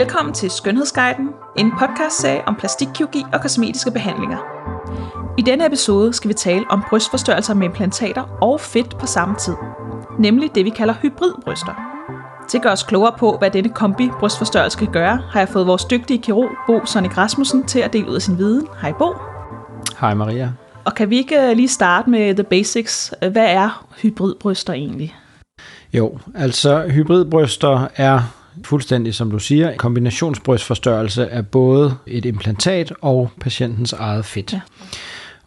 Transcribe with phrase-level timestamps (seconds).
[0.00, 4.38] Velkommen til Skønhedsguiden, en podcastserie om plastikkirurgi og kosmetiske behandlinger.
[5.38, 9.54] I denne episode skal vi tale om brystforstørrelser med implantater og fedt på samme tid,
[10.18, 11.74] nemlig det vi kalder hybridbryster.
[12.48, 15.66] Til at gøre os klogere på, hvad denne kombi brystforstørrelse kan gøre, har jeg fået
[15.66, 18.68] vores dygtige kirurg Bo Sonnik Rasmussen til at dele ud af sin viden.
[18.82, 19.14] Hej Bo.
[20.00, 20.52] Hej Maria.
[20.84, 23.14] Og kan vi ikke øh, lige starte med the basics?
[23.18, 25.16] Hvad er hybridbryster egentlig?
[25.92, 33.92] Jo, altså hybridbryster er fuldstændig som du siger, kombinationsbrystforstørrelse er både et implantat og patientens
[33.92, 34.52] eget fedt.
[34.52, 34.60] Ja.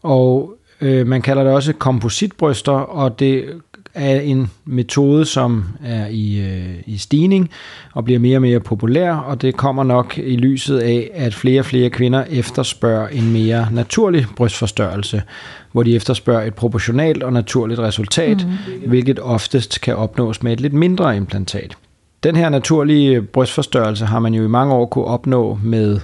[0.02, 3.62] Og øh, man kalder det også kompositbryster, og det
[3.94, 7.49] er en metode, som er i, øh, i stigning
[7.94, 11.59] og bliver mere og mere populær, og det kommer nok i lyset af, at flere
[11.59, 15.22] og flere kvinder efterspørger en mere naturlig brystforstørrelse,
[15.72, 18.89] hvor de efterspørger et proportionalt og naturligt resultat, mm.
[18.89, 21.77] hvilket oftest kan opnås med et lidt mindre implantat.
[22.24, 26.00] Den her naturlige brystforstørrelse har man jo i mange år kunne opnå med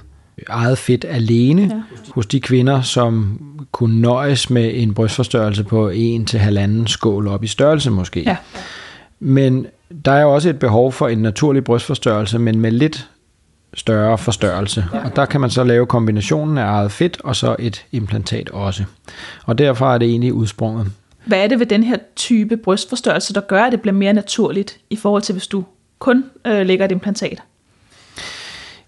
[0.48, 1.82] eget fedt alene ja.
[2.14, 3.40] hos de kvinder, som
[3.72, 8.22] kunne nøjes med en brystforstørrelse på 1 til halvanden skål op i størrelse måske.
[8.22, 8.36] Ja.
[9.20, 9.66] Men
[10.04, 13.08] der er jo også et behov for en naturlig brystforstørrelse, men med lidt
[13.74, 14.84] større forstørrelse.
[14.92, 15.04] Ja.
[15.04, 18.84] Og der kan man så lave kombinationen af eget fedt og så et implantat også.
[19.46, 20.86] Og derfor er det egentlig udsprunget.
[21.24, 24.78] Hvad er det ved den her type brystforstørrelse, der gør, at det bliver mere naturligt
[24.90, 25.64] i forhold til, hvis du
[26.00, 27.42] kun øh, lægger et implantat?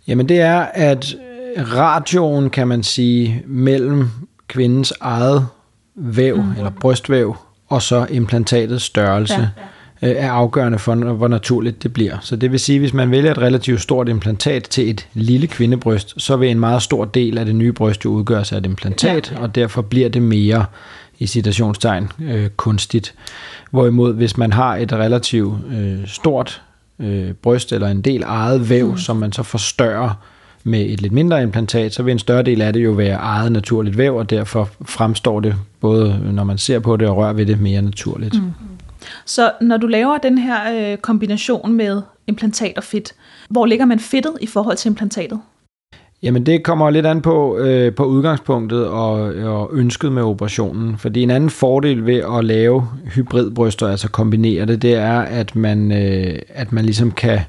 [0.07, 1.17] Jamen det er, at
[1.59, 4.09] radioen, kan man sige, mellem
[4.49, 5.47] kvindens eget
[5.95, 6.53] væv, mm.
[6.57, 7.37] eller brystvæv,
[7.69, 9.51] og så implantatets størrelse,
[10.03, 10.09] ja.
[10.09, 12.17] øh, er afgørende for, hvor naturligt det bliver.
[12.21, 16.15] Så det vil sige, hvis man vælger et relativt stort implantat til et lille kvindebryst,
[16.19, 19.33] så vil en meget stor del af det nye bryst jo udgøres af et implantat,
[19.33, 19.43] ja.
[19.43, 20.65] og derfor bliver det mere
[21.19, 23.15] i citationstegn øh, kunstigt.
[23.71, 26.63] Hvorimod hvis man har et relativt øh, stort
[27.03, 28.99] øh, bryst eller en del eget væv, mm.
[28.99, 30.15] som man så forstørrer
[30.65, 33.53] med et lidt mindre implantat, så vil en større del af det jo være eget
[33.53, 37.47] naturligt væv, og derfor fremstår det, både når man ser på det og rører ved
[37.47, 38.35] det, mere naturligt.
[38.35, 38.53] Mm.
[39.27, 43.13] Så når du laver den her øh, kombination med implantat og fedt,
[43.49, 45.41] hvor ligger man fedtet i forhold til implantatet?
[46.23, 50.99] Jamen det kommer lidt an på, øh, på udgangspunktet og, og ønsket med operationen.
[50.99, 55.93] Fordi en anden fordel ved at lave hybridbryster, altså kombinere det, det er, at man,
[55.93, 57.41] øh, at man ligesom kan,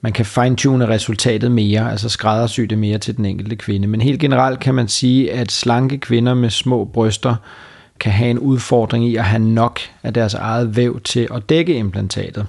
[0.00, 3.88] man kan fine-tune resultatet mere, altså skræddersy det mere til den enkelte kvinde.
[3.88, 7.34] Men helt generelt kan man sige, at slanke kvinder med små bryster
[8.00, 11.74] kan have en udfordring i at have nok af deres eget væv til at dække
[11.74, 12.46] implantatet.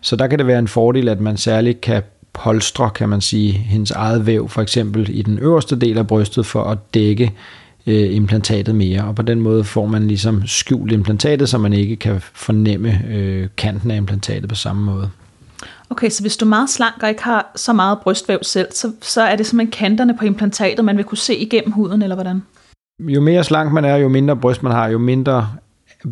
[0.00, 2.02] Så der kan det være en fordel, at man særligt kan
[2.44, 6.46] polstre, kan man sige, hendes eget væv, for eksempel i den øverste del af brystet,
[6.46, 7.32] for at dække
[7.86, 11.96] øh, implantatet mere, og på den måde får man ligesom skjult implantatet, så man ikke
[11.96, 15.10] kan fornemme øh, kanten af implantatet på samme måde.
[15.90, 18.92] Okay, så hvis du er meget slank og ikke har så meget brystvæv selv, så,
[19.00, 22.42] så er det simpelthen kanterne på implantatet, man vil kunne se igennem huden, eller hvordan?
[23.00, 25.48] Jo mere slank man er, jo mindre bryst man har, jo mindre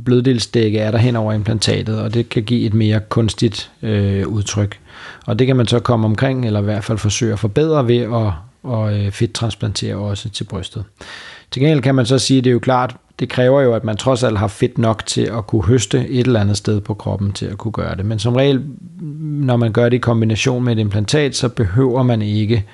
[0.04, 4.78] bløddelsdække er der hen over implantatet, og det kan give et mere kunstigt øh, udtryk.
[5.26, 7.98] Og det kan man så komme omkring, eller i hvert fald forsøge at forbedre ved
[7.98, 10.84] at, og fedt øh, fedttransplantere også til brystet.
[11.50, 13.84] Til gengæld kan man så sige, at det er jo klart, det kræver jo, at
[13.84, 16.94] man trods alt har fedt nok til at kunne høste et eller andet sted på
[16.94, 18.06] kroppen til at kunne gøre det.
[18.06, 18.62] Men som regel,
[19.20, 22.64] når man gør det i kombination med et implantat, så behøver man ikke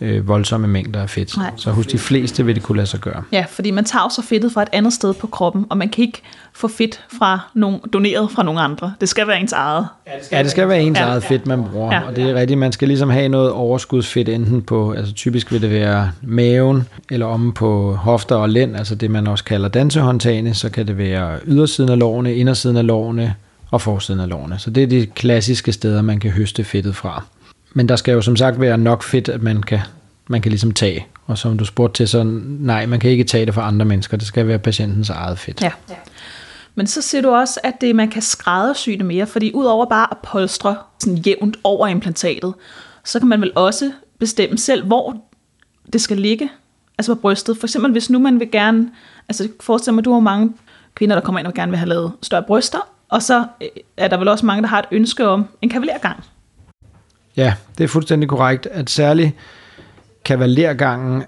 [0.00, 1.36] øh, voldsomme mængder af fedt.
[1.36, 1.50] Nej.
[1.56, 3.22] Så hos de fleste vil det kunne lade sig gøre.
[3.32, 6.04] Ja, fordi man tager så fedtet fra et andet sted på kroppen, og man kan
[6.04, 6.22] ikke
[6.52, 8.94] få fedt fra nogen, doneret fra nogle andre.
[9.00, 9.86] Det skal være ens eget.
[10.06, 11.04] Ja, det skal, ja, det skal være ens ja.
[11.04, 11.94] eget fedt, man bruger.
[11.94, 12.00] Ja.
[12.00, 15.62] Og det er rigtigt, man skal ligesom have noget overskudsfedt, enten på, altså typisk vil
[15.62, 20.54] det være maven, eller om på hofter og lænd, altså det man også kalder dansehåndtagene,
[20.54, 23.34] så kan det være ydersiden af lårene, indersiden af lårene
[23.70, 24.58] og forsiden af lårene.
[24.58, 27.24] Så det er de klassiske steder, man kan høste fedtet fra.
[27.72, 29.80] Men der skal jo som sagt være nok fedt, at man kan,
[30.28, 31.06] man kan ligesom tage.
[31.26, 34.16] Og som du spurgte til, så nej, man kan ikke tage det fra andre mennesker.
[34.16, 35.62] Det skal være patientens eget fedt.
[35.62, 35.70] Ja.
[36.74, 40.06] Men så ser du også, at det, man kan skræddersy det mere, fordi udover bare
[40.10, 42.54] at polstre sådan jævnt over implantatet,
[43.04, 45.16] så kan man vel også bestemme selv, hvor
[45.92, 46.50] det skal ligge,
[46.98, 47.56] altså på brystet.
[47.56, 48.90] For eksempel, hvis nu man vil gerne,
[49.28, 50.52] altså forestil mig, at du har mange
[50.94, 52.78] kvinder, der kommer ind og gerne vil have lavet større bryster,
[53.08, 56.24] og så øh, er der vel også mange, der har et ønske om en kavalergang.
[57.36, 59.32] Ja, det er fuldstændig korrekt, at særligt
[60.24, 61.22] kavalergangen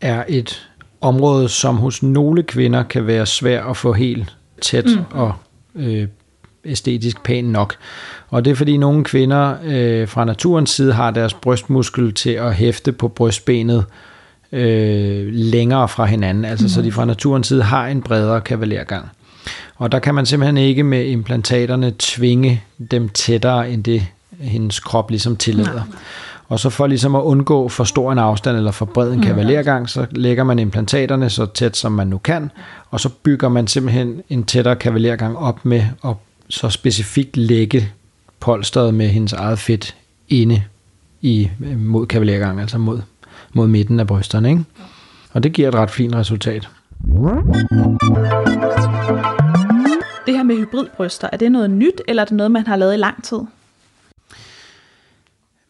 [0.00, 0.68] er et
[1.00, 5.04] område, som hos nogle kvinder kan være svært at få helt tæt mm.
[5.10, 5.32] og
[5.74, 6.08] øh,
[6.64, 7.74] æstetisk pæn nok.
[8.28, 12.54] Og det er fordi nogle kvinder øh, fra naturens side har deres brystmuskel til at
[12.54, 13.84] hæfte på brystbenet
[14.52, 16.68] øh, længere fra hinanden, altså mm.
[16.68, 19.10] så de fra naturens side har en bredere kavalergang.
[19.76, 24.06] Og der kan man simpelthen ikke med implantaterne tvinge dem tættere end det
[24.40, 25.82] hendes krop ligesom tillader.
[26.48, 29.90] Og så for ligesom at undgå for stor en afstand eller for bred en kavalergang,
[29.90, 32.50] så lægger man implantaterne så tæt som man nu kan,
[32.90, 36.14] og så bygger man simpelthen en tættere kavalergang op med at
[36.48, 37.92] så specifikt lægge
[38.40, 39.96] polstret med hendes eget fedt
[40.28, 40.62] inde
[41.20, 43.00] i, mod kavalergangen, altså mod,
[43.52, 44.50] mod midten af brysterne.
[44.50, 44.64] Ikke?
[45.32, 46.68] Og det giver et ret fint resultat.
[50.26, 52.94] Det her med hybridbryster, er det noget nyt, eller er det noget, man har lavet
[52.94, 53.38] i lang tid?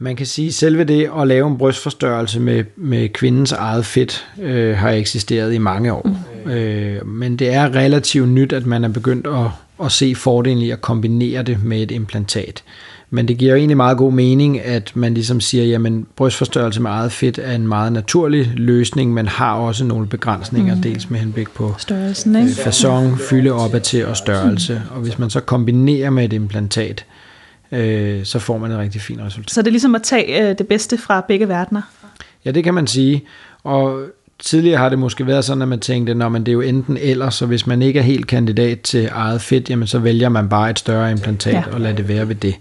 [0.02, 4.26] Man kan sige, at selve det at lave en brystforstørrelse med, med kvindens eget fedt
[4.42, 6.16] øh, har eksisteret i mange år.
[6.44, 6.50] Mm.
[6.50, 9.46] Øh, men det er relativt nyt, at man er begyndt at,
[9.84, 12.62] at se fordelen i at kombinere det med et implantat.
[13.10, 16.90] Men det giver jo egentlig meget god mening, at man ligesom siger, jamen brystforstørrelse med
[16.90, 20.82] eget fedt er en meget naturlig løsning, men har også nogle begrænsninger, mm.
[20.82, 22.54] dels med henblik på Størrelsen, ikke?
[22.54, 24.82] fasong, fylde op til og størrelse.
[24.84, 24.96] Mm.
[24.96, 27.29] Og hvis man så kombinerer med et implantat, øh,
[28.24, 29.50] så får man et rigtig fint resultat.
[29.50, 31.82] Så det er ligesom at tage øh, det bedste fra begge verdener?
[32.44, 33.24] Ja, det kan man sige.
[33.64, 34.02] Og
[34.38, 36.96] tidligere har det måske været sådan, at man tænkte, når man det er jo enten
[36.96, 40.48] eller, så hvis man ikke er helt kandidat til eget fedt, jamen så vælger man
[40.48, 41.62] bare et større implantat ja.
[41.72, 42.54] og lader det være ved det.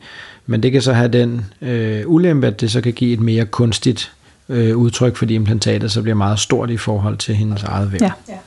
[0.45, 3.45] Men det kan så have den øh, ulempe, at det så kan give et mere
[3.45, 4.11] kunstigt
[4.49, 7.99] øh, udtryk, fordi implantatet så bliver meget stort i forhold til hendes eget væv.
[8.01, 8.11] Ja.
[8.29, 8.37] ja.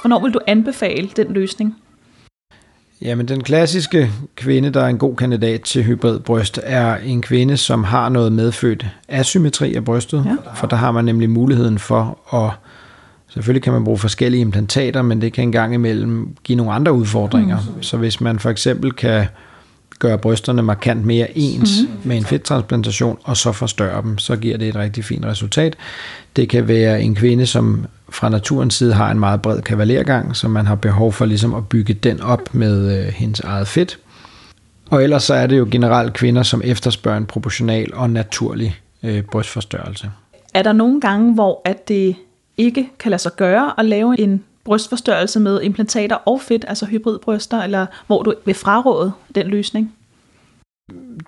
[0.00, 1.76] Hvornår vil du anbefale den løsning?
[3.02, 7.84] Jamen, den klassiske kvinde, der er en god kandidat til hybridbryst, er en kvinde, som
[7.84, 10.50] har noget medfødt asymmetri af brystet, ja.
[10.54, 12.50] for der har man nemlig muligheden for at
[13.34, 17.58] Selvfølgelig kan man bruge forskellige implantater, men det kan engang imellem give nogle andre udfordringer.
[17.76, 17.82] Mm.
[17.82, 19.26] Så hvis man for eksempel kan
[19.98, 22.08] gøre brysterne markant mere ens mm.
[22.08, 25.76] med en fedttransplantation, og så forstørre dem, så giver det et rigtig fint resultat.
[26.36, 30.48] Det kan være en kvinde, som fra naturens side har en meget bred kavalergang, så
[30.48, 33.98] man har behov for ligesom at bygge den op med øh, hendes eget fedt.
[34.90, 39.22] Og ellers så er det jo generelt kvinder, som efterspørger en proportional og naturlig øh,
[39.22, 40.10] brystforstørrelse.
[40.54, 42.16] Er der nogle gange, hvor at det
[42.56, 47.62] ikke kan lade sig gøre at lave en brystforstørrelse med implantater og fedt, altså hybridbryster,
[47.62, 49.94] eller hvor du vil fraråde den løsning?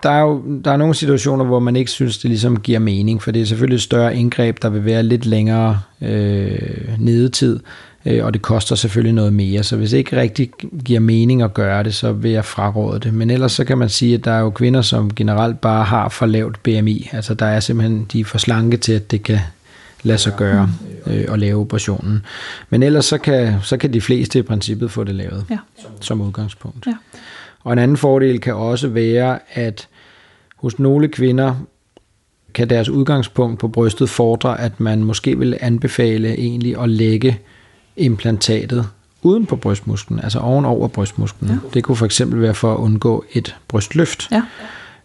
[0.03, 3.21] Der er jo der er nogle situationer, hvor man ikke synes, det ligesom giver mening,
[3.21, 7.59] for det er selvfølgelig et større indgreb, der vil være lidt længere øh, nedetid,
[8.05, 9.63] øh, og det koster selvfølgelig noget mere.
[9.63, 10.51] Så hvis det ikke rigtig
[10.85, 13.13] giver mening at gøre det, så vil jeg fraråde det.
[13.13, 16.09] Men ellers så kan man sige, at der er jo kvinder, som generelt bare har
[16.09, 17.09] for lavt BMI.
[17.11, 19.39] Altså der er simpelthen, de er for slanke til, at det kan
[20.03, 20.69] lade sig gøre
[21.07, 22.25] øh, og lave operationen.
[22.69, 25.57] Men ellers så kan, så kan de fleste i princippet få det lavet ja.
[26.01, 26.87] som udgangspunkt.
[26.87, 26.93] Ja.
[27.63, 29.87] Og en anden fordel kan også være, at
[30.55, 31.55] hos nogle kvinder
[32.53, 37.39] kan deres udgangspunkt på brystet fordre, at man måske vil anbefale egentlig at lægge
[37.97, 38.87] implantatet
[39.21, 41.51] uden på brystmusklen, altså ovenover brystmusklen.
[41.51, 41.57] Ja.
[41.73, 44.29] Det kunne for eksempel være for at undgå et brystløft.
[44.31, 44.41] Ja.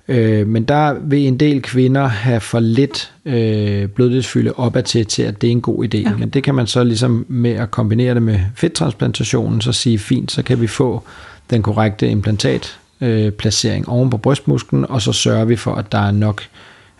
[0.09, 5.23] Øh, men der vil en del kvinder have for lidt øh, blødhedsfylde opad til, til,
[5.23, 5.99] at det er en god idé.
[5.99, 6.17] Ja.
[6.17, 10.33] Men det kan man så ligesom med at kombinere det med fedttransplantationen, så sige fint,
[10.33, 11.03] så kan vi få
[11.51, 16.11] den korrekte implantatplacering øh, oven på brystmusklen, og så sørger vi for, at der er
[16.11, 16.43] nok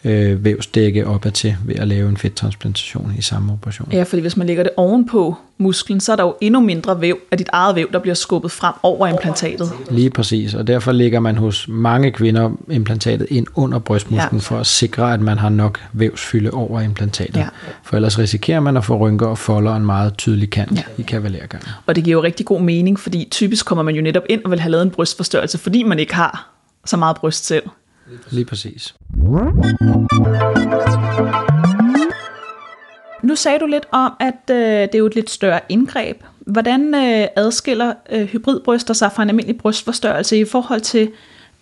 [0.05, 3.89] øh, vævsdække opad til ved at lave en fedttransplantation i samme operation.
[3.93, 7.19] Ja, fordi hvis man lægger det ovenpå musklen, så er der jo endnu mindre væv
[7.31, 9.73] af dit eget væv, der bliver skubbet frem over implantatet.
[9.91, 14.43] Lige præcis, og derfor lægger man hos mange kvinder implantatet ind under brystmusklen ja.
[14.43, 17.37] for at sikre, at man har nok vævsfylde over implantatet.
[17.37, 17.49] Ja.
[17.83, 20.83] For ellers risikerer man at få rynker og folder en meget tydelig kant ja.
[20.99, 21.69] i kavalergangen.
[21.87, 24.51] Og det giver jo rigtig god mening, fordi typisk kommer man jo netop ind og
[24.51, 26.49] vil have lavet en brystforstørrelse, fordi man ikke har
[26.85, 27.63] så meget bryst selv.
[28.31, 28.95] Lige præcis.
[33.23, 36.17] Nu sagde du lidt om, at øh, det er jo et lidt større indgreb.
[36.47, 41.11] Hvordan øh, adskiller øh, hybridbryster sig fra en almindelig brystforstørrelse i forhold til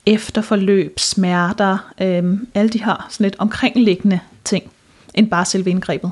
[0.06, 4.70] efterforløb, smerter, øh, alle de her sådan lidt omkringliggende ting,
[5.14, 6.11] end bare selve indgrebet?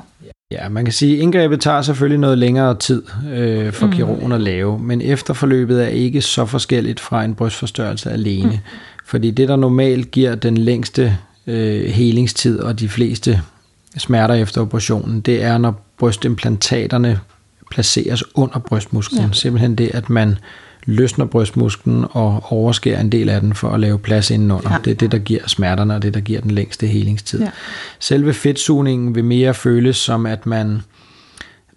[0.51, 3.91] Ja, man kan sige, at indgrebet tager selvfølgelig noget længere tid øh, for mm.
[3.91, 8.49] kirurgen at lave, men efterforløbet er ikke så forskelligt fra en brystforstørrelse alene.
[8.49, 8.57] Mm.
[9.09, 13.41] Fordi det, der normalt giver den længste øh, helingstid og de fleste
[13.97, 17.19] smerter efter operationen, det er, når brystimplantaterne
[17.71, 19.21] placeres under brystmusklen.
[19.21, 19.31] Ja.
[19.31, 20.35] Simpelthen det, at man
[20.85, 24.71] løsner brystmusklen og overskærer en del af den for at lave plads indenunder.
[24.71, 24.77] Ja.
[24.85, 27.39] Det er det, der giver smerterne, og det, der giver den længste helingstid.
[27.39, 27.49] Ja.
[27.99, 30.81] Selve fedtsugningen vil mere føles som, at man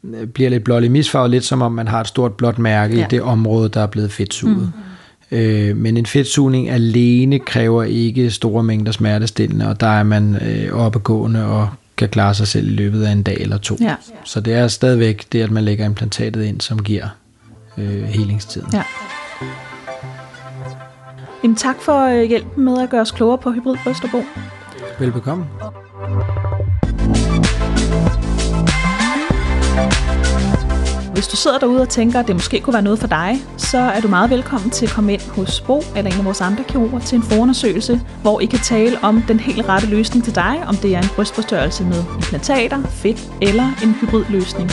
[0.04, 3.04] øh, bliver lidt blålig misfarvet, lidt som om man har et stort blåt mærke ja.
[3.04, 4.56] i det område, der er blevet fedtsuget.
[4.56, 4.91] Mm.
[5.32, 10.72] Øh, men en fedtsugning alene kræver ikke store mængder smertestillende, og der er man øh,
[10.72, 13.76] oppegående og kan klare sig selv i løbet af en dag eller to.
[13.80, 13.94] Ja.
[14.24, 17.08] Så det er stadigvæk det, at man lægger implantatet ind, som giver
[17.78, 18.68] øh, helingstiden.
[18.72, 18.82] Ja.
[21.42, 24.22] Jamen, tak for øh, hjælpen med at gøre os klogere på hybridbryst og bo.
[24.98, 25.44] Velbekomme.
[31.22, 33.78] Hvis du sidder derude og tænker, at det måske kunne være noget for dig, så
[33.78, 36.64] er du meget velkommen til at komme ind hos Bo eller en af vores andre
[36.64, 40.62] kirurger til en forundersøgelse, hvor I kan tale om den helt rette løsning til dig,
[40.66, 44.70] om det er en brystforstørrelse med implantater, fedt eller en hybridløsning.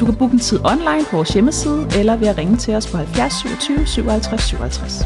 [0.00, 2.86] Du kan booke en tid online på vores hjemmeside, eller ved at ringe til os
[2.86, 5.02] på 70 27 57 57.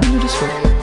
[0.00, 0.75] Vi lyttes ved.